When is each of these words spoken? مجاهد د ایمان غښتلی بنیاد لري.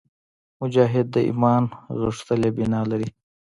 مجاهد 0.61 1.05
د 1.11 1.17
ایمان 1.27 1.63
غښتلی 2.01 2.49
بنیاد 2.57 2.85
لري. 2.91 3.09